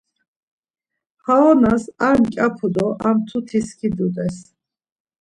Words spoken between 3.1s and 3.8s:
mtuti